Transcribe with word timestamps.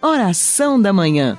Oração 0.00 0.80
da 0.80 0.92
Manhã. 0.92 1.36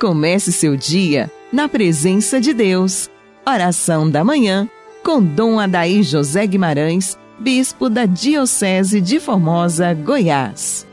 Comece 0.00 0.52
seu 0.52 0.74
dia 0.74 1.30
na 1.52 1.68
presença 1.68 2.40
de 2.40 2.54
Deus. 2.54 3.10
Oração 3.46 4.10
da 4.10 4.24
Manhã 4.24 4.66
com 5.04 5.22
Dom 5.22 5.60
Adaí 5.60 6.02
José 6.02 6.46
Guimarães, 6.46 7.18
Bispo 7.38 7.90
da 7.90 8.06
Diocese 8.06 9.02
de 9.02 9.20
Formosa, 9.20 9.92
Goiás. 9.92 10.86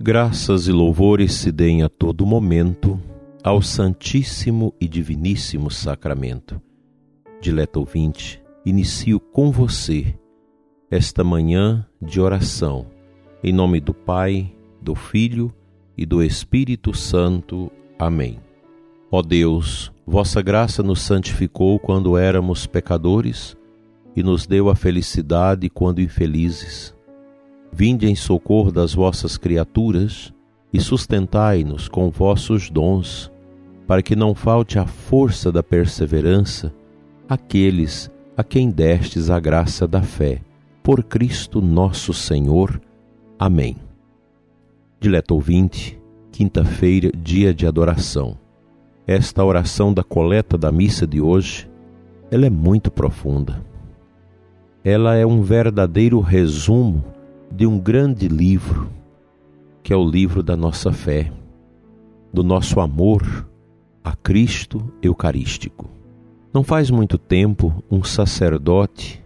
Graças 0.00 0.66
e 0.66 0.72
louvores 0.72 1.34
se 1.34 1.52
deem 1.52 1.82
a 1.82 1.88
todo 1.90 2.24
momento 2.24 2.98
ao 3.46 3.62
Santíssimo 3.62 4.74
e 4.80 4.88
Diviníssimo 4.88 5.70
Sacramento. 5.70 6.60
Dileto 7.40 7.78
ouvinte, 7.78 8.42
inicio 8.64 9.20
com 9.20 9.52
você 9.52 10.18
esta 10.90 11.22
manhã 11.22 11.86
de 12.02 12.20
oração, 12.20 12.86
em 13.44 13.52
nome 13.52 13.78
do 13.78 13.94
Pai, 13.94 14.52
do 14.82 14.96
Filho 14.96 15.54
e 15.96 16.04
do 16.04 16.24
Espírito 16.24 16.92
Santo. 16.92 17.70
Amém. 17.96 18.40
Ó 19.12 19.22
Deus, 19.22 19.92
vossa 20.04 20.42
graça 20.42 20.82
nos 20.82 21.02
santificou 21.02 21.78
quando 21.78 22.18
éramos 22.18 22.66
pecadores 22.66 23.56
e 24.16 24.24
nos 24.24 24.44
deu 24.44 24.68
a 24.68 24.74
felicidade 24.74 25.70
quando 25.70 26.00
infelizes 26.00 26.96
Vinde 27.72 28.08
em 28.08 28.16
socorro 28.16 28.72
das 28.72 28.92
vossas 28.92 29.36
criaturas 29.36 30.32
e 30.72 30.80
sustentai-nos 30.80 31.88
com 31.88 32.10
vossos 32.10 32.70
dons, 32.70 33.30
para 33.86 34.02
que 34.02 34.16
não 34.16 34.34
falte 34.34 34.78
a 34.78 34.86
força 34.86 35.52
da 35.52 35.62
perseverança 35.62 36.72
àqueles 37.28 38.10
a 38.36 38.44
quem 38.44 38.70
destes 38.70 39.30
a 39.30 39.40
graça 39.40 39.86
da 39.86 40.02
fé. 40.02 40.42
Por 40.82 41.02
Cristo 41.02 41.60
nosso 41.60 42.12
Senhor. 42.12 42.80
Amém. 43.38 43.76
Dileto 45.00 45.34
ouvinte, 45.34 45.98
quinta-feira, 46.30 47.10
dia 47.16 47.54
de 47.54 47.66
adoração. 47.66 48.36
Esta 49.06 49.44
oração 49.44 49.94
da 49.94 50.02
coleta 50.02 50.58
da 50.58 50.70
missa 50.70 51.06
de 51.06 51.20
hoje, 51.20 51.68
ela 52.30 52.46
é 52.46 52.50
muito 52.50 52.90
profunda. 52.90 53.64
Ela 54.84 55.16
é 55.16 55.24
um 55.24 55.42
verdadeiro 55.42 56.20
resumo 56.20 57.04
de 57.50 57.66
um 57.66 57.78
grande 57.78 58.28
livro, 58.28 58.90
que 59.82 59.92
é 59.92 59.96
o 59.96 60.08
livro 60.08 60.42
da 60.42 60.56
nossa 60.56 60.92
fé, 60.92 61.32
do 62.32 62.42
nosso 62.42 62.80
amor 62.80 63.46
a 64.06 64.14
Cristo 64.14 64.92
Eucarístico. 65.02 65.90
Não 66.54 66.62
faz 66.62 66.92
muito 66.92 67.18
tempo, 67.18 67.82
um 67.90 68.04
sacerdote 68.04 69.20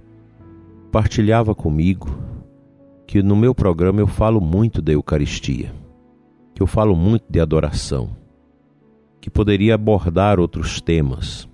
partilhava 0.90 1.54
comigo 1.54 2.18
que 3.06 3.22
no 3.22 3.36
meu 3.36 3.54
programa 3.54 4.00
eu 4.00 4.06
falo 4.06 4.40
muito 4.40 4.80
da 4.80 4.90
Eucaristia, 4.90 5.70
que 6.54 6.62
eu 6.62 6.66
falo 6.66 6.96
muito 6.96 7.26
de 7.28 7.38
adoração, 7.38 8.16
que 9.20 9.28
poderia 9.28 9.74
abordar 9.74 10.40
outros 10.40 10.80
temas. 10.80 11.46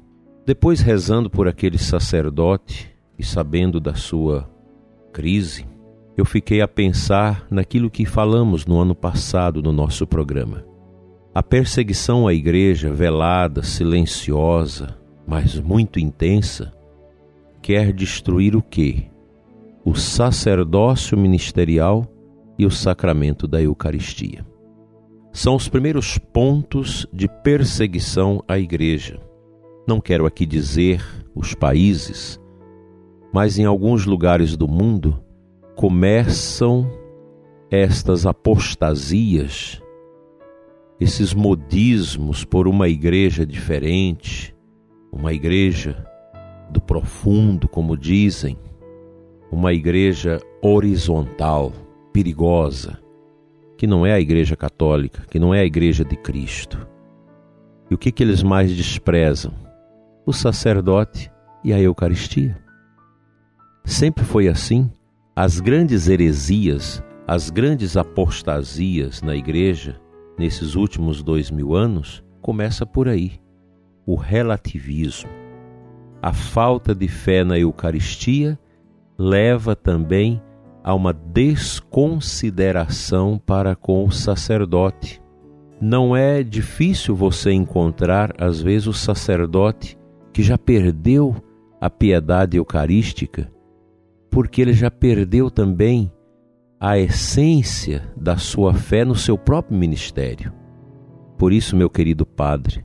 Depois, 0.47 0.81
rezando 0.81 1.29
por 1.29 1.49
aquele 1.49 1.79
sacerdote 1.79 2.95
e 3.19 3.25
sabendo 3.25 3.81
da 3.81 3.97
sua 3.97 4.49
crise, 5.13 5.67
eu 6.17 6.25
fiquei 6.25 6.61
a 6.61 6.69
pensar 6.69 7.45
naquilo 7.51 7.91
que 7.91 8.07
falamos 8.07 8.65
no 8.67 8.79
ano 8.81 8.95
passado 8.95 9.61
no 9.61 9.73
nosso 9.73 10.07
programa. 10.07 10.76
A 11.37 11.43
perseguição 11.43 12.27
à 12.27 12.33
igreja, 12.33 12.91
velada, 12.91 13.63
silenciosa, 13.63 14.97
mas 15.27 15.61
muito 15.61 16.01
intensa, 16.01 16.73
quer 17.61 17.93
destruir 17.93 18.57
o 18.57 18.63
quê? 18.63 19.11
O 19.85 19.95
sacerdócio 19.95 21.15
ministerial 21.15 22.07
e 22.59 22.65
o 22.65 22.71
sacramento 22.71 23.47
da 23.47 23.61
Eucaristia. 23.61 24.47
São 25.31 25.57
os 25.57 25.69
primeiros 25.69 26.17
pontos 26.17 27.07
de 27.13 27.29
perseguição 27.29 28.43
à 28.49 28.59
igreja. 28.59 29.21
Não 29.87 30.01
quero 30.01 30.25
aqui 30.25 30.47
dizer 30.47 31.05
os 31.35 31.53
países, 31.53 32.41
mas 33.31 33.59
em 33.59 33.67
alguns 33.67 34.07
lugares 34.07 34.57
do 34.57 34.67
mundo 34.67 35.23
começam 35.75 36.91
estas 37.71 38.25
apostasias, 38.25 39.83
esses 40.99 41.35
modismos 41.35 42.45
por 42.45 42.67
uma 42.67 42.89
igreja 42.89 43.45
diferente, 43.45 44.55
uma 45.13 45.33
igreja 45.33 46.07
do 46.71 46.81
profundo, 46.81 47.69
como 47.69 47.97
dizem, 47.97 48.59
uma 49.51 49.73
igreja 49.73 50.41
horizontal, 50.63 51.73
perigosa, 52.13 52.99
que 53.77 53.87
não 53.87 54.07
é 54.07 54.13
a 54.13 54.21
igreja 54.21 54.57
católica, 54.57 55.23
que 55.29 55.39
não 55.39 55.55
é 55.55 55.61
a 55.61 55.65
igreja 55.65 56.05
de 56.05 56.17
Cristo. 56.17 56.87
E 57.91 57.95
o 57.95 57.99
que, 57.99 58.11
que 58.11 58.23
eles 58.23 58.43
mais 58.43 58.75
desprezam? 58.75 59.53
O 60.25 60.33
sacerdote 60.33 61.31
e 61.63 61.73
a 61.73 61.81
Eucaristia. 61.81 62.59
Sempre 63.85 64.25
foi 64.25 64.49
assim 64.49 64.91
as 65.37 65.61
grandes 65.61 66.09
heresias, 66.09 67.03
as 67.27 67.51
grandes 67.51 67.97
apostasias 67.97 69.21
na 69.21 69.37
igreja 69.37 70.01
nesses 70.39 70.75
últimos 70.75 71.23
dois 71.23 71.51
mil 71.51 71.75
anos 71.75 72.25
começa 72.41 72.87
por 72.87 73.09
aí. 73.09 73.33
O 74.05 74.15
relativismo. 74.15 75.31
A 76.23 76.33
falta 76.33 76.95
de 76.95 77.09
fé 77.09 77.45
na 77.45 77.59
Eucaristia 77.59 78.59
leva 79.19 79.75
também 79.75 80.41
a 80.85 80.95
uma 80.95 81.13
desconsideração 81.13 83.41
para 83.45 83.75
com 83.75 84.05
o 84.05 84.13
sacerdote. 84.13 85.21
Não 85.81 86.17
é 86.17 86.43
difícil 86.43 87.17
você 87.17 87.53
encontrar, 87.53 88.33
às 88.39 88.63
vezes, 88.63 88.87
o 88.87 88.93
sacerdote 88.93 89.99
que 90.33 90.43
já 90.43 90.57
perdeu 90.57 91.35
a 91.81 91.91
piedade 91.91 92.57
eucarística 92.57 93.51
porque 94.37 94.61
ele 94.61 94.75
já 94.75 94.91
perdeu 94.91 95.51
também 95.51 96.13
a 96.79 96.99
essência 96.99 98.13
da 98.17 98.37
sua 98.37 98.75
fé 98.75 99.05
no 99.05 99.15
seu 99.15 99.39
próprio 99.39 99.79
ministério. 99.79 100.53
Por 101.39 101.53
isso, 101.53 101.77
meu 101.77 101.89
querido 101.89 102.27
Padre, 102.27 102.85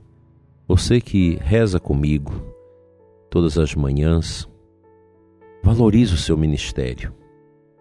você 0.66 1.00
que 1.00 1.36
reza 1.40 1.78
comigo 1.78 2.32
todas 3.30 3.58
as 3.58 3.74
manhãs, 3.74 4.48
valorize 5.62 6.14
o 6.14 6.18
seu 6.18 6.36
ministério. 6.36 7.14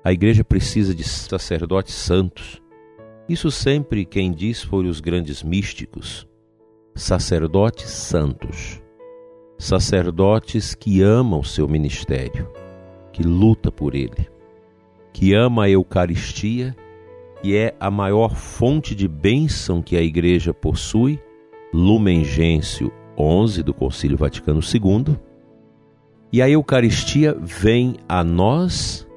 A 0.03 0.11
igreja 0.11 0.44
precisa 0.44 0.95
de 0.95 1.03
sacerdotes 1.03 1.94
santos. 1.94 2.61
Isso 3.28 3.51
sempre 3.51 4.05
quem 4.05 4.31
diz 4.31 4.63
foram 4.63 4.89
os 4.89 4.99
grandes 4.99 5.43
místicos. 5.43 6.28
Sacerdotes 6.95 7.89
santos. 7.89 8.81
Sacerdotes 9.57 10.73
que 10.73 11.01
amam 11.01 11.39
o 11.39 11.45
seu 11.45 11.67
ministério 11.67 12.49
que 13.11 13.23
luta 13.23 13.72
por 13.72 13.93
ele, 13.93 14.29
que 15.13 15.33
ama 15.33 15.66
a 15.66 15.69
Eucaristia 15.69 16.75
e 17.44 17.55
é 17.55 17.73
a 17.79 17.89
maior 17.89 18.35
fonte 18.35 18.94
de 18.94 19.07
bênção 19.07 19.81
que 19.81 19.97
a 19.97 20.01
Igreja 20.01 20.53
possui, 20.53 21.19
Lumen 21.73 22.23
Gentium 22.23 22.91
11 23.17 23.63
do 23.63 23.73
Concílio 23.73 24.17
Vaticano 24.17 24.59
II. 24.59 25.17
E 26.31 26.41
a 26.41 26.49
Eucaristia 26.49 27.35
vem 27.39 27.97
a 28.07 28.23
nós 28.23 29.07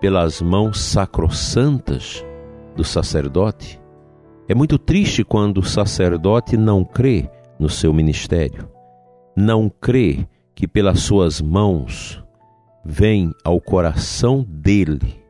pelas 0.00 0.40
mãos 0.40 0.80
sacrossantas 0.80 2.24
do 2.76 2.84
sacerdote. 2.84 3.80
É 4.48 4.54
muito 4.54 4.78
triste 4.78 5.24
quando 5.24 5.58
o 5.58 5.64
sacerdote 5.64 6.56
não 6.56 6.84
crê 6.84 7.28
no 7.58 7.68
seu 7.68 7.92
ministério, 7.92 8.68
não 9.36 9.68
crê 9.68 10.26
que 10.54 10.66
pelas 10.66 11.00
suas 11.00 11.40
mãos 11.40 12.22
vem 12.84 13.32
ao 13.44 13.60
coração 13.60 14.46
dele 14.48 15.27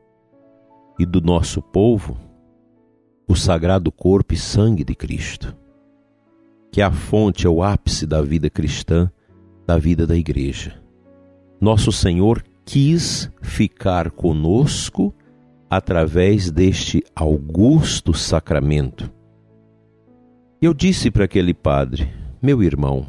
e 0.99 1.07
do 1.07 1.21
nosso 1.21 1.63
povo 1.63 2.17
o 3.29 3.37
sagrado 3.37 3.93
corpo 3.93 4.33
e 4.33 4.37
sangue 4.39 4.83
de 4.83 4.95
Cristo, 4.95 5.55
que 6.73 6.81
é 6.81 6.85
a 6.85 6.91
fonte, 6.91 7.47
é 7.47 7.51
o 7.51 7.63
ápice 7.63 8.07
da 8.07 8.23
vida 8.23 8.49
cristã, 8.49 9.11
da 9.67 9.77
vida 9.77 10.07
da 10.07 10.17
igreja. 10.17 10.81
Nosso 11.61 11.93
Senhor 11.93 12.43
quis 12.65 13.31
ficar 13.43 14.11
conosco 14.11 15.15
através 15.69 16.51
deste 16.51 17.05
augusto 17.15 18.15
sacramento. 18.15 19.13
Eu 20.61 20.73
disse 20.73 21.11
para 21.11 21.25
aquele 21.25 21.53
padre, 21.53 22.11
meu 22.41 22.63
irmão, 22.63 23.07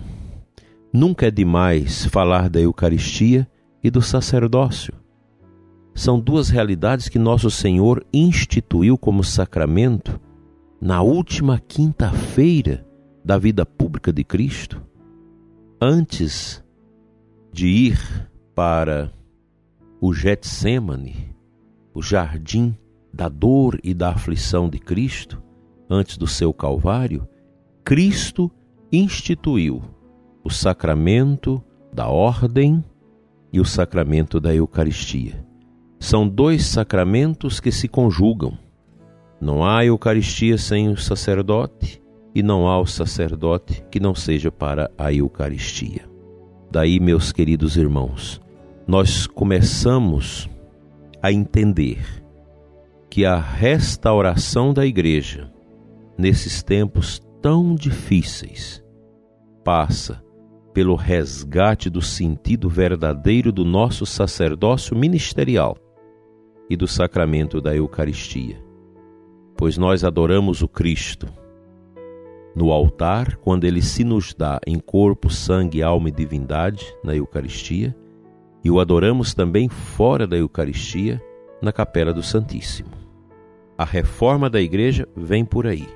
nunca 0.91 1.27
é 1.27 1.31
demais 1.31 2.06
falar 2.07 2.50
da 2.50 2.59
Eucaristia 2.59 3.47
e 3.81 3.89
do 3.89 4.01
sacerdócio. 4.01 4.94
São 6.00 6.18
duas 6.18 6.48
realidades 6.48 7.10
que 7.10 7.19
nosso 7.19 7.51
Senhor 7.51 8.06
instituiu 8.13 8.98
como 8.98 9.22
sacramento 9.22 10.18
na 10.80 11.01
última 11.01 11.60
quinta-feira 11.60 12.88
da 13.22 13.38
vida 13.38 13.66
pública 13.66 14.13
de 14.13 14.24
Cristo. 14.24 14.81
Antes 15.81 16.63
de 17.51 17.68
ir 17.68 18.31
para 18.56 19.12
o 20.00 20.13
Getsemane, 20.13 21.36
o 21.94 22.01
jardim 22.01 22.78
da 23.13 23.28
dor 23.28 23.78
e 23.84 23.94
da 23.94 24.12
aflição 24.12 24.69
de 24.69 24.80
Cristo, 24.80 25.44
antes 25.90 26.18
do 26.18 26.28
seu 26.28 26.54
Calvário, 26.54 27.28
Cristo 27.84 28.50
instituiu 28.90 29.81
o 30.46 30.50
sacramento 30.50 31.62
da 31.92 32.07
ordem 32.07 32.81
e 33.51 33.60
o 33.60 33.66
sacramento 33.66 34.40
da 34.40 34.56
Eucaristia. 34.56 35.49
São 36.00 36.28
dois 36.28 36.66
sacramentos 36.66 37.60
que 37.60 37.72
se 37.72 37.88
conjugam. 37.88 38.57
Não 39.40 39.66
há 39.66 39.86
Eucaristia 39.86 40.57
sem 40.57 40.90
o 40.90 40.98
sacerdote 40.98 42.01
e 42.34 42.42
não 42.42 42.68
há 42.68 42.80
o 42.80 42.86
sacerdote 42.86 43.84
que 43.92 44.00
não 44.00 44.16
seja 44.16 44.50
para 44.50 44.90
a 44.98 45.13
Eucaristia. 45.13 46.10
Daí, 46.72 47.00
meus 47.00 47.31
queridos 47.31 47.75
irmãos, 47.75 48.42
nós 48.88 49.28
começamos 49.28 50.50
a 51.22 51.31
entender 51.31 52.00
que 53.10 53.25
a 53.25 53.38
restauração 53.38 54.74
da 54.74 54.86
igreja 54.86 55.51
nesses 56.18 56.63
tempos 56.63 57.22
tão 57.42 57.75
difíceis 57.75 58.84
passa 59.63 60.24
pelo 60.74 60.96
resgate 60.96 61.90
do 61.90 62.01
sentido 62.01 62.69
verdadeiro 62.69 63.51
do 63.51 63.66
nosso 63.66 64.06
sacerdócio 64.06 64.96
ministerial 64.96 65.75
e 66.69 66.77
do 66.77 66.88
sacramento 66.88 67.60
da 67.60 67.75
Eucaristia. 67.75 68.63
Pois 69.57 69.77
nós 69.77 70.04
adoramos 70.04 70.62
o 70.62 70.68
Cristo 70.68 71.27
no 72.56 72.71
altar, 72.71 73.38
quando 73.38 73.63
ele 73.63 73.81
se 73.81 74.04
nos 74.04 74.33
dá 74.33 74.60
em 74.66 74.80
corpo, 74.80 75.30
sangue, 75.30 75.81
alma 75.81 76.10
e 76.10 76.12
divindade 76.12 76.86
na 77.04 77.16
Eucaristia, 77.16 77.95
e 78.63 78.69
o 78.69 78.80
adoramos 78.80 79.33
também 79.33 79.69
fora 79.69 80.27
da 80.27 80.36
Eucaristia, 80.36 81.21
na 81.62 81.71
Capela 81.71 82.13
do 82.13 82.24
Santíssimo. 82.24 82.89
A 83.77 83.86
reforma 83.86 84.50
da 84.50 84.60
igreja 84.60 85.07
vem 85.15 85.45
por 85.45 85.65
aí. 85.68 85.88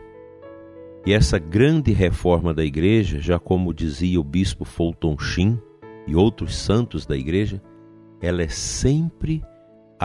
E 1.05 1.11
essa 1.11 1.37
grande 1.37 1.91
reforma 1.91 2.53
da 2.53 2.63
igreja, 2.63 3.19
já 3.19 3.37
como 3.37 3.73
dizia 3.73 4.19
o 4.19 4.23
bispo 4.23 4.63
Fulton 4.63 5.17
Sheen 5.17 5.61
e 6.07 6.15
outros 6.15 6.55
santos 6.55 7.05
da 7.05 7.17
igreja, 7.17 7.61
ela 8.21 8.41
é 8.41 8.47
sempre 8.47 9.43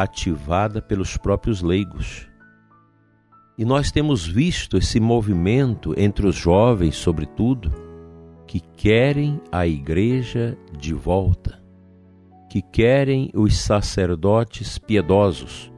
ativada 0.02 0.80
pelos 0.80 1.16
próprios 1.16 1.62
leigos. 1.62 2.28
E 3.56 3.64
nós 3.64 3.90
temos 3.90 4.26
visto 4.26 4.76
esse 4.76 5.00
movimento 5.00 5.92
entre 5.98 6.26
os 6.26 6.36
jovens, 6.36 6.94
sobretudo, 6.94 7.72
que 8.46 8.60
querem 8.60 9.40
a 9.50 9.66
igreja 9.66 10.56
de 10.78 10.94
volta, 10.94 11.60
que 12.48 12.62
querem 12.62 13.30
os 13.34 13.58
sacerdotes 13.58 14.78
piedosos, 14.78 15.72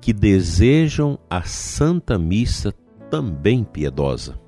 que 0.00 0.12
desejam 0.12 1.18
a 1.30 1.42
Santa 1.42 2.18
Missa 2.18 2.72
também 3.08 3.62
piedosa. 3.62 4.40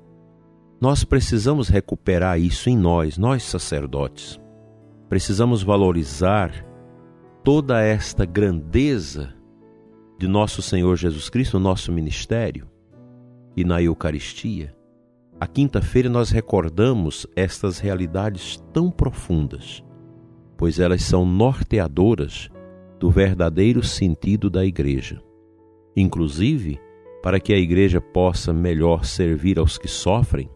Nós 0.81 1.05
precisamos 1.05 1.69
recuperar 1.69 2.37
isso 2.37 2.69
em 2.69 2.77
nós, 2.77 3.17
nós 3.17 3.43
sacerdotes. 3.43 4.39
Precisamos 5.07 5.63
valorizar 5.63 6.51
toda 7.45 7.79
esta 7.79 8.25
grandeza 8.25 9.31
de 10.17 10.27
nosso 10.27 10.63
Senhor 10.63 10.95
Jesus 10.95 11.29
Cristo, 11.29 11.59
nosso 11.59 11.91
ministério 11.91 12.67
e 13.55 13.63
na 13.63 13.79
Eucaristia. 13.83 14.75
A 15.39 15.45
quinta-feira 15.45 16.09
nós 16.09 16.31
recordamos 16.31 17.27
estas 17.35 17.77
realidades 17.77 18.57
tão 18.73 18.89
profundas, 18.89 19.83
pois 20.57 20.79
elas 20.79 21.03
são 21.03 21.23
norteadoras 21.23 22.49
do 22.99 23.11
verdadeiro 23.11 23.83
sentido 23.83 24.49
da 24.49 24.65
Igreja. 24.65 25.21
Inclusive, 25.95 26.79
para 27.21 27.39
que 27.39 27.53
a 27.53 27.59
igreja 27.59 28.01
possa 28.01 28.51
melhor 28.51 29.05
servir 29.05 29.59
aos 29.59 29.77
que 29.77 29.87
sofrem, 29.87 30.49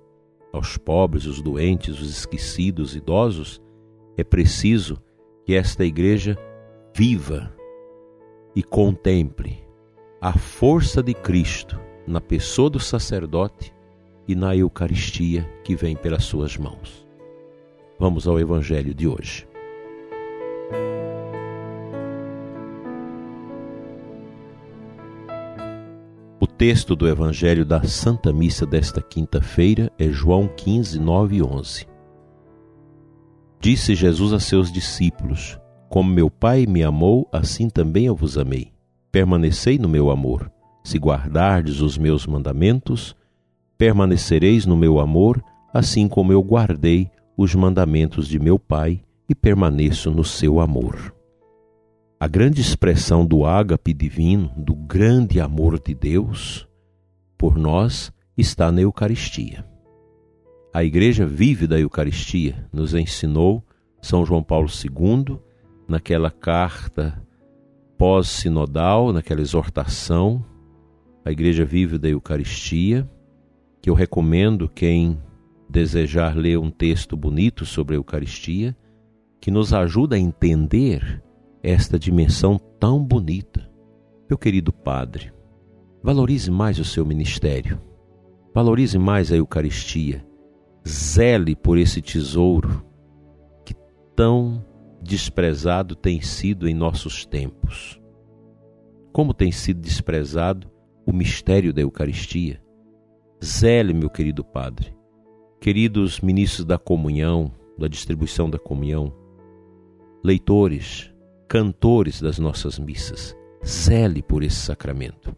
aos 0.51 0.75
pobres, 0.75 1.27
os 1.27 1.39
doentes, 1.39 2.01
os 2.01 2.09
esquecidos, 2.09 2.95
idosos, 2.95 3.62
é 4.18 4.24
preciso 4.24 5.00
que 5.45 5.53
esta 5.53 5.85
igreja 5.85 6.35
viva 6.99 7.49
e 8.53 8.61
contemple 8.61 9.63
a 10.19 10.33
força 10.33 11.01
de 11.01 11.13
Cristo 11.13 11.79
na 12.05 12.19
pessoa 12.19 12.69
do 12.69 12.77
sacerdote 12.77 13.73
e 14.27 14.35
na 14.35 14.53
Eucaristia 14.53 15.49
que 15.63 15.77
vem 15.77 15.95
pelas 15.95 16.25
suas 16.25 16.57
mãos. 16.57 17.07
Vamos 17.97 18.27
ao 18.27 18.37
Evangelho 18.37 18.93
de 18.93 19.07
hoje. 19.07 19.47
texto 26.57 26.93
do 26.93 27.07
Evangelho 27.07 27.63
da 27.63 27.81
Santa 27.83 28.33
Missa 28.33 28.65
desta 28.65 29.01
quinta-feira 29.01 29.89
é 29.97 30.09
João 30.09 30.49
15, 30.57 30.99
9 30.99 31.37
e 31.37 31.41
11. 31.41 31.87
Disse 33.61 33.95
Jesus 33.95 34.33
a 34.33 34.41
seus 34.41 34.69
discípulos: 34.69 35.57
Como 35.89 36.07
meu 36.07 36.30
Pai 36.30 36.68
me 36.68 36.83
amou, 36.83 37.27
assim 37.31 37.68
também 37.68 38.06
eu 38.06 38.15
vos 38.15 38.38
amei. 38.38 38.71
Permanecei 39.12 39.80
no 39.80 39.89
meu 39.89 40.12
amor. 40.12 40.51
Se 40.83 41.00
guardardes 41.00 41.81
os 41.81 41.97
meus 41.97 42.27
mandamentos, 42.27 43.15
permanecereis 43.75 44.68
no 44.68 44.77
meu 44.77 45.00
amor, 45.00 45.44
assim 45.74 46.07
como 46.07 46.31
eu 46.31 46.44
guardei 46.44 47.09
os 47.36 47.56
mandamentos 47.56 48.27
de 48.27 48.38
meu 48.38 48.59
Pai 48.59 49.01
e 49.27 49.33
permaneço 49.33 50.12
no 50.12 50.24
seu 50.24 50.59
amor. 50.59 51.15
A 52.19 52.27
grande 52.27 52.62
expressão 52.62 53.25
do 53.25 53.44
ágape 53.44 53.92
divino, 53.92 54.51
do 54.56 54.75
grande 54.75 55.42
amor 55.42 55.80
de 55.80 55.95
Deus 55.95 56.68
por 57.35 57.57
nós, 57.57 58.12
está 58.38 58.71
na 58.71 58.81
Eucaristia. 58.81 59.65
A 60.71 60.83
Igreja 60.83 61.25
vive 61.25 61.65
da 61.65 61.80
Eucaristia, 61.80 62.68
nos 62.71 62.94
ensinou 62.94 63.63
São 64.00 64.24
João 64.24 64.44
Paulo 64.44 64.68
II, 64.68 65.39
naquela 65.89 66.30
carta 66.30 67.21
pós-sinodal, 67.97 69.12
naquela 69.12 69.41
exortação. 69.41 70.45
A 71.25 71.31
Igreja 71.31 71.65
vive 71.65 71.97
da 71.97 72.07
Eucaristia, 72.07 73.09
que 73.81 73.89
eu 73.89 73.94
recomendo 73.94 74.69
quem 74.69 75.21
desejar 75.69 76.36
ler 76.36 76.57
um 76.57 76.71
texto 76.71 77.18
bonito 77.18 77.65
sobre 77.65 77.95
a 77.95 77.97
Eucaristia, 77.97 78.75
que 79.41 79.51
nos 79.51 79.74
ajuda 79.74 80.16
a 80.16 80.19
entender 80.19 81.21
esta 81.61 81.99
dimensão 81.99 82.59
tão 82.80 83.04
bonita. 83.04 83.69
Meu 84.30 84.37
querido 84.37 84.71
Padre, 84.71 85.33
valorize 86.02 86.49
mais 86.49 86.80
o 86.80 86.85
seu 86.85 87.06
ministério, 87.06 87.80
valorize 88.54 88.97
mais 88.97 89.31
a 89.31 89.35
Eucaristia, 89.35 90.25
zele 90.87 91.56
por 91.56 91.78
esse 91.78 92.02
tesouro 92.02 92.85
que 93.66 93.75
tão 94.16 94.63
desprezado 95.01 95.95
tem 95.95 96.21
sido 96.21 96.68
em 96.68 96.73
nossos 96.73 97.25
tempos. 97.25 97.99
Como 99.11 99.33
tem 99.33 99.51
sido 99.51 99.79
desprezado 99.79 100.69
o 101.06 101.11
mistério 101.11 101.73
da 101.73 101.81
Eucaristia? 101.81 102.61
Zele, 103.44 103.94
meu 103.94 104.09
querido 104.09 104.44
Padre, 104.44 104.94
queridos 105.59 106.19
ministros 106.19 106.65
da 106.65 106.77
comunhão, 106.77 107.51
da 107.77 107.87
distribuição 107.87 108.49
da 108.49 108.59
comunhão, 108.59 109.13
leitores, 110.23 111.13
cantores 111.47 112.21
das 112.21 112.37
nossas 112.37 112.77
missas. 112.77 113.35
Zele 113.65 114.21
por 114.21 114.44
esse 114.44 114.57
sacramento. 114.57 115.35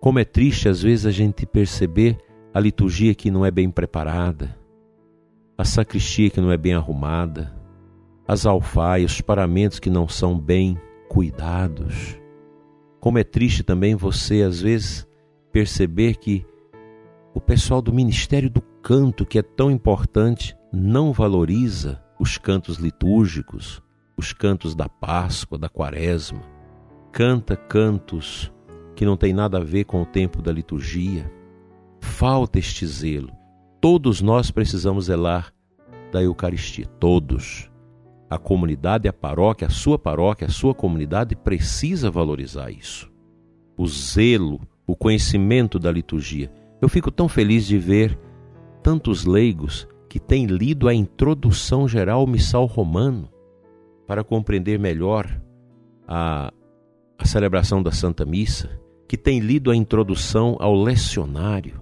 Como 0.00 0.18
é 0.18 0.24
triste 0.24 0.68
às 0.68 0.82
vezes 0.82 1.06
a 1.06 1.10
gente 1.10 1.46
perceber 1.46 2.18
a 2.52 2.60
liturgia 2.60 3.14
que 3.14 3.30
não 3.30 3.44
é 3.44 3.50
bem 3.50 3.70
preparada, 3.70 4.58
a 5.56 5.64
sacristia 5.64 6.30
que 6.30 6.40
não 6.40 6.50
é 6.50 6.56
bem 6.56 6.74
arrumada, 6.74 7.54
as 8.30 8.46
alfaias, 8.46 9.14
os 9.14 9.20
paramentos 9.20 9.80
que 9.80 9.90
não 9.90 10.06
são 10.06 10.38
bem 10.38 10.80
cuidados. 11.08 12.16
Como 13.00 13.18
é 13.18 13.24
triste 13.24 13.64
também 13.64 13.96
você 13.96 14.42
às 14.42 14.60
vezes 14.60 15.04
perceber 15.50 16.14
que 16.14 16.46
o 17.34 17.40
pessoal 17.40 17.82
do 17.82 17.92
ministério 17.92 18.48
do 18.48 18.60
canto, 18.60 19.26
que 19.26 19.36
é 19.36 19.42
tão 19.42 19.68
importante, 19.68 20.56
não 20.72 21.12
valoriza 21.12 22.00
os 22.20 22.38
cantos 22.38 22.76
litúrgicos, 22.76 23.82
os 24.16 24.32
cantos 24.32 24.76
da 24.76 24.88
Páscoa, 24.88 25.58
da 25.58 25.68
Quaresma, 25.68 26.42
canta 27.10 27.56
cantos 27.56 28.52
que 28.94 29.04
não 29.04 29.16
tem 29.16 29.32
nada 29.32 29.58
a 29.58 29.64
ver 29.64 29.86
com 29.86 30.02
o 30.02 30.06
tempo 30.06 30.40
da 30.40 30.52
liturgia. 30.52 31.28
Falta 31.98 32.60
este 32.60 32.86
zelo. 32.86 33.32
Todos 33.80 34.20
nós 34.20 34.52
precisamos 34.52 35.06
zelar 35.06 35.52
da 36.12 36.22
Eucaristia, 36.22 36.86
todos. 37.00 37.69
A 38.30 38.38
comunidade, 38.38 39.08
a 39.08 39.12
paróquia, 39.12 39.66
a 39.66 39.70
sua 39.70 39.98
paróquia, 39.98 40.46
a 40.46 40.50
sua 40.50 40.72
comunidade 40.72 41.34
precisa 41.34 42.10
valorizar 42.12 42.70
isso. 42.70 43.10
O 43.76 43.84
zelo, 43.88 44.60
o 44.86 44.94
conhecimento 44.94 45.80
da 45.80 45.90
liturgia. 45.90 46.50
Eu 46.80 46.88
fico 46.88 47.10
tão 47.10 47.28
feliz 47.28 47.66
de 47.66 47.76
ver 47.76 48.16
tantos 48.82 49.24
leigos 49.24 49.88
que 50.08 50.20
têm 50.20 50.46
lido 50.46 50.88
a 50.88 50.94
introdução 50.94 51.88
geral 51.88 52.20
ao 52.20 52.26
missal 52.26 52.66
romano 52.66 53.28
para 54.06 54.24
compreender 54.24 54.78
melhor 54.78 55.40
a, 56.06 56.52
a 57.18 57.24
celebração 57.24 57.82
da 57.82 57.92
Santa 57.92 58.24
Missa, 58.24 58.80
que 59.08 59.16
tem 59.16 59.40
lido 59.40 59.70
a 59.70 59.76
introdução 59.76 60.56
ao 60.60 60.74
lecionário, 60.74 61.80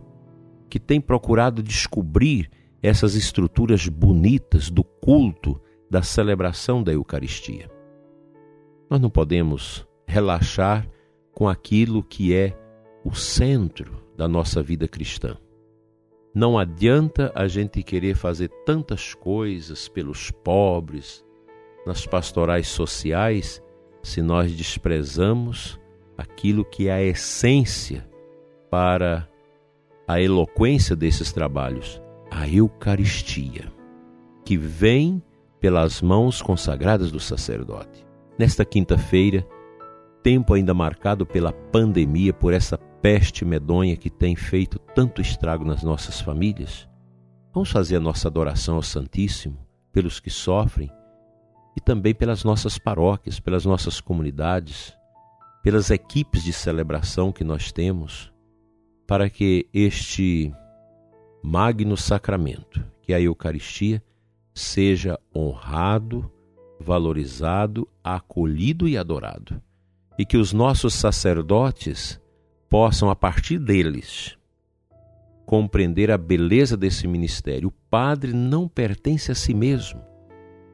que 0.68 0.80
tem 0.80 1.00
procurado 1.00 1.62
descobrir 1.62 2.50
essas 2.82 3.14
estruturas 3.14 3.86
bonitas 3.88 4.70
do 4.70 4.82
culto, 4.82 5.60
da 5.90 6.02
celebração 6.02 6.82
da 6.82 6.92
Eucaristia. 6.92 7.70
Nós 8.90 9.00
não 9.00 9.10
podemos 9.10 9.86
relaxar 10.06 10.88
com 11.32 11.48
aquilo 11.48 12.02
que 12.02 12.34
é 12.34 12.56
o 13.04 13.14
centro 13.14 14.02
da 14.16 14.26
nossa 14.26 14.62
vida 14.62 14.88
cristã. 14.88 15.36
Não 16.34 16.58
adianta 16.58 17.32
a 17.34 17.48
gente 17.48 17.82
querer 17.82 18.14
fazer 18.14 18.48
tantas 18.64 19.14
coisas 19.14 19.88
pelos 19.88 20.30
pobres, 20.30 21.24
nas 21.86 22.06
pastorais 22.06 22.68
sociais, 22.68 23.62
se 24.02 24.20
nós 24.20 24.52
desprezamos 24.54 25.78
aquilo 26.16 26.64
que 26.64 26.88
é 26.88 26.92
a 26.92 27.02
essência 27.02 28.08
para 28.70 29.28
a 30.06 30.20
eloquência 30.20 30.94
desses 30.94 31.32
trabalhos, 31.32 32.00
a 32.30 32.48
Eucaristia, 32.48 33.72
que 34.44 34.56
vem 34.56 35.22
pelas 35.60 36.00
mãos 36.00 36.40
consagradas 36.40 37.10
do 37.10 37.20
sacerdote. 37.20 38.06
Nesta 38.38 38.64
quinta-feira, 38.64 39.46
tempo 40.22 40.54
ainda 40.54 40.72
marcado 40.72 41.26
pela 41.26 41.52
pandemia, 41.52 42.32
por 42.32 42.52
essa 42.52 42.78
peste 42.78 43.44
medonha 43.44 43.96
que 43.96 44.10
tem 44.10 44.36
feito 44.36 44.78
tanto 44.94 45.20
estrago 45.20 45.64
nas 45.64 45.82
nossas 45.82 46.20
famílias, 46.20 46.88
vamos 47.52 47.70
fazer 47.70 47.96
a 47.96 48.00
nossa 48.00 48.28
adoração 48.28 48.76
ao 48.76 48.82
Santíssimo 48.82 49.58
pelos 49.92 50.20
que 50.20 50.30
sofrem 50.30 50.90
e 51.76 51.80
também 51.80 52.14
pelas 52.14 52.44
nossas 52.44 52.78
paróquias, 52.78 53.40
pelas 53.40 53.64
nossas 53.64 54.00
comunidades, 54.00 54.96
pelas 55.62 55.90
equipes 55.90 56.42
de 56.42 56.52
celebração 56.52 57.32
que 57.32 57.44
nós 57.44 57.72
temos, 57.72 58.32
para 59.06 59.30
que 59.30 59.68
este 59.72 60.52
magno 61.42 61.96
sacramento, 61.96 62.84
que 63.02 63.12
é 63.12 63.16
a 63.16 63.20
Eucaristia, 63.20 64.02
seja 64.58 65.18
honrado, 65.34 66.30
valorizado, 66.80 67.88
acolhido 68.02 68.88
e 68.88 68.98
adorado. 68.98 69.62
E 70.18 70.26
que 70.26 70.36
os 70.36 70.52
nossos 70.52 70.94
sacerdotes 70.94 72.20
possam, 72.68 73.08
a 73.08 73.16
partir 73.16 73.58
deles, 73.58 74.36
compreender 75.46 76.10
a 76.10 76.18
beleza 76.18 76.76
desse 76.76 77.06
ministério. 77.06 77.68
O 77.68 77.72
padre 77.88 78.32
não 78.32 78.68
pertence 78.68 79.32
a 79.32 79.34
si 79.34 79.54
mesmo. 79.54 80.00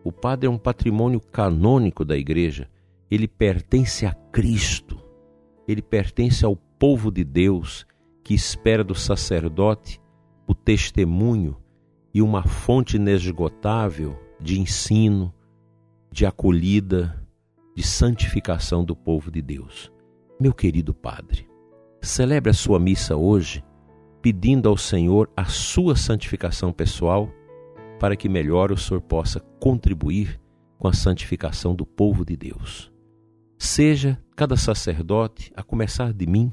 O 0.03 0.11
padre 0.11 0.47
é 0.47 0.51
um 0.51 0.59
patrimônio 0.59 1.21
canônico 1.21 2.05
da 2.05 2.17
igreja. 2.17 2.69
Ele 3.11 3.29
pertence 3.29 4.07
a 4.07 4.13
Cristo. 4.13 4.99
Ele 5.69 5.83
pertence 5.83 6.45
ao 6.45 6.57
povo 6.57 7.11
de 7.11 7.23
Deus 7.23 7.87
que 8.23 8.35
espera 8.35 8.83
do 8.83 8.95
sacerdote 8.95 10.01
o 10.47 10.55
testemunho 10.55 11.57
e 12.15 12.23
uma 12.23 12.45
fonte 12.45 12.97
inesgotável 12.97 14.17
de 14.41 14.61
ensino, 14.61 15.35
de 16.13 16.25
acolhida, 16.25 17.21
de 17.75 17.83
santificação 17.83 18.85
do 18.85 18.95
povo 18.95 19.33
de 19.33 19.43
Deus. 19.43 19.91
Meu 20.41 20.55
querido 20.55 20.95
Padre, 20.95 21.49
celebre 22.01 22.51
a 22.51 22.55
sua 22.55 22.79
missa 22.79 23.17
hoje 23.17 23.65
pedindo 24.23 24.69
ao 24.69 24.77
Senhor 24.77 25.29
a 25.37 25.45
sua 25.47 25.97
santificação 25.97 26.73
pessoal 26.73 27.29
para 27.99 28.17
que 28.17 28.29
melhor 28.29 28.71
o 28.71 28.77
Senhor 28.77 29.01
possa 29.01 29.41
contribuir 29.61 30.41
com 30.79 30.87
a 30.87 30.93
santificação 30.93 31.75
do 31.75 31.85
povo 31.85 32.25
de 32.25 32.37
Deus. 32.37 32.93
Seja 33.59 34.19
cada 34.37 34.57
sacerdote, 34.57 35.53
a 35.57 35.63
começar 35.63 36.13
de 36.13 36.27
mim, 36.27 36.53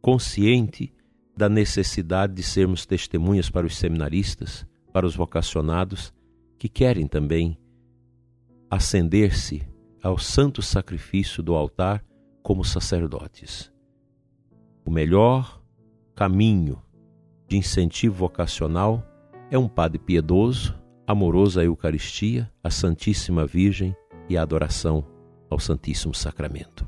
consciente 0.00 0.92
da 1.36 1.48
necessidade 1.48 2.34
de 2.34 2.42
sermos 2.42 2.86
testemunhas 2.86 3.50
para 3.50 3.66
os 3.66 3.76
seminaristas, 3.76 4.66
para 4.92 5.06
os 5.06 5.14
vocacionados 5.14 6.12
que 6.58 6.68
querem 6.68 7.06
também 7.06 7.58
ascender-se 8.70 9.66
ao 10.02 10.18
santo 10.18 10.62
sacrifício 10.62 11.42
do 11.42 11.54
altar 11.54 12.04
como 12.42 12.64
sacerdotes. 12.64 13.72
O 14.84 14.90
melhor 14.90 15.62
caminho 16.14 16.82
de 17.46 17.56
incentivo 17.56 18.14
vocacional 18.14 19.04
é 19.50 19.58
um 19.58 19.68
padre 19.68 19.98
piedoso, 19.98 20.74
amoroso 21.06 21.60
à 21.60 21.64
Eucaristia, 21.64 22.50
à 22.62 22.70
Santíssima 22.70 23.46
Virgem 23.46 23.96
e 24.28 24.36
à 24.36 24.42
adoração 24.42 25.04
ao 25.50 25.58
Santíssimo 25.58 26.14
Sacramento. 26.14 26.86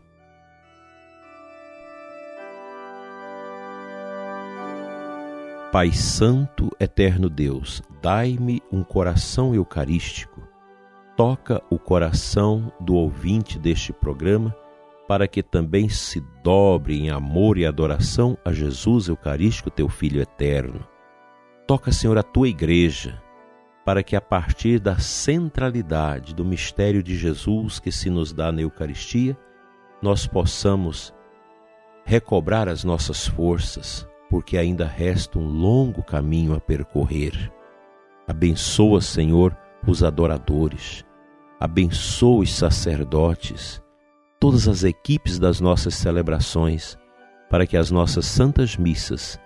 Pai 5.72 5.92
Santo, 5.92 6.68
Eterno 6.80 7.30
Deus, 7.30 7.80
dai-me 8.02 8.60
um 8.72 8.82
coração 8.82 9.54
eucarístico. 9.54 10.42
Toca 11.16 11.62
o 11.70 11.78
coração 11.78 12.72
do 12.80 12.96
ouvinte 12.96 13.56
deste 13.56 13.92
programa 13.92 14.52
para 15.06 15.28
que 15.28 15.44
também 15.44 15.88
se 15.88 16.20
dobre 16.42 16.98
em 16.98 17.10
amor 17.10 17.56
e 17.56 17.64
adoração 17.64 18.36
a 18.44 18.52
Jesus 18.52 19.06
Eucarístico, 19.06 19.70
teu 19.70 19.88
Filho 19.88 20.20
eterno. 20.20 20.84
Toca, 21.68 21.92
Senhor, 21.92 22.18
a 22.18 22.22
tua 22.24 22.48
igreja, 22.48 23.22
para 23.84 24.02
que 24.02 24.16
a 24.16 24.20
partir 24.20 24.80
da 24.80 24.98
centralidade 24.98 26.34
do 26.34 26.44
mistério 26.44 27.00
de 27.00 27.16
Jesus 27.16 27.78
que 27.78 27.92
se 27.92 28.10
nos 28.10 28.32
dá 28.32 28.50
na 28.50 28.62
Eucaristia, 28.62 29.38
nós 30.02 30.26
possamos 30.26 31.14
recobrar 32.04 32.68
as 32.68 32.82
nossas 32.82 33.24
forças, 33.24 34.04
porque 34.30 34.56
ainda 34.56 34.86
resta 34.86 35.38
um 35.40 35.46
longo 35.46 36.04
caminho 36.04 36.54
a 36.54 36.60
percorrer. 36.60 37.52
Abençoa, 38.28 39.00
Senhor, 39.00 39.56
os 39.84 40.04
adoradores, 40.04 41.04
abençoa 41.58 42.42
os 42.42 42.54
sacerdotes, 42.54 43.82
todas 44.38 44.68
as 44.68 44.84
equipes 44.84 45.36
das 45.36 45.60
nossas 45.60 45.96
celebrações, 45.96 46.96
para 47.50 47.66
que 47.66 47.76
as 47.76 47.90
nossas 47.90 48.24
santas 48.24 48.76
missas 48.76 49.38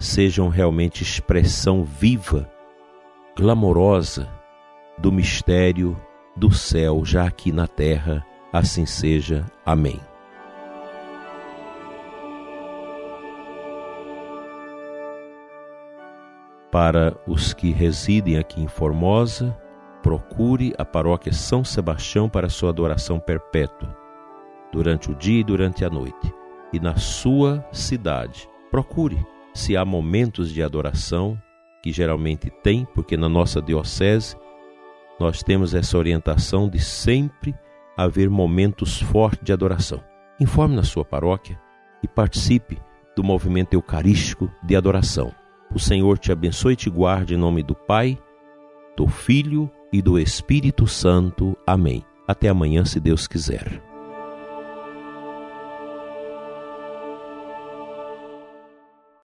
sejam 0.00 0.48
realmente 0.48 1.04
expressão 1.04 1.84
viva, 1.84 2.50
glamourosa 3.36 4.28
do 4.98 5.12
mistério 5.12 5.96
do 6.36 6.50
céu 6.52 7.04
já 7.04 7.26
aqui 7.28 7.52
na 7.52 7.68
terra. 7.68 8.26
Assim 8.52 8.84
seja. 8.84 9.46
Amém. 9.64 10.00
Para 16.72 17.14
os 17.26 17.52
que 17.52 17.70
residem 17.70 18.38
aqui 18.38 18.58
em 18.58 18.66
Formosa, 18.66 19.54
procure 20.02 20.72
a 20.78 20.86
paróquia 20.86 21.30
São 21.30 21.62
Sebastião 21.62 22.30
para 22.30 22.48
sua 22.48 22.70
adoração 22.70 23.20
perpétua, 23.20 23.94
durante 24.72 25.10
o 25.10 25.14
dia 25.14 25.40
e 25.40 25.44
durante 25.44 25.84
a 25.84 25.90
noite. 25.90 26.34
E 26.72 26.80
na 26.80 26.96
sua 26.96 27.62
cidade, 27.72 28.48
procure 28.70 29.22
se 29.52 29.76
há 29.76 29.84
momentos 29.84 30.50
de 30.50 30.62
adoração, 30.62 31.38
que 31.82 31.92
geralmente 31.92 32.50
tem, 32.62 32.86
porque 32.94 33.18
na 33.18 33.28
nossa 33.28 33.60
diocese 33.60 34.34
nós 35.20 35.42
temos 35.42 35.74
essa 35.74 35.98
orientação 35.98 36.70
de 36.70 36.78
sempre 36.78 37.54
haver 37.98 38.30
momentos 38.30 38.98
fortes 38.98 39.44
de 39.44 39.52
adoração. 39.52 40.02
Informe 40.40 40.74
na 40.74 40.84
sua 40.84 41.04
paróquia 41.04 41.60
e 42.02 42.08
participe 42.08 42.80
do 43.14 43.22
movimento 43.22 43.74
eucarístico 43.74 44.50
de 44.64 44.74
adoração. 44.74 45.41
O 45.74 45.78
Senhor 45.78 46.18
te 46.18 46.30
abençoe 46.30 46.74
e 46.74 46.76
te 46.76 46.90
guarde 46.90 47.34
em 47.34 47.38
nome 47.38 47.62
do 47.62 47.74
Pai, 47.74 48.18
do 48.96 49.06
Filho 49.06 49.70
e 49.92 50.02
do 50.02 50.18
Espírito 50.18 50.86
Santo. 50.86 51.56
Amém. 51.66 52.04
Até 52.28 52.48
amanhã, 52.48 52.84
se 52.84 53.00
Deus 53.00 53.26
quiser. 53.26 53.91